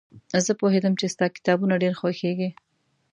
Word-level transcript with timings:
زه 0.45 0.51
پوهېدم 0.59 0.93
چې 0.99 1.05
ستا 1.13 1.25
کتابونه 1.35 1.73
ډېر 1.83 1.93
خوښېږي. 1.99 2.49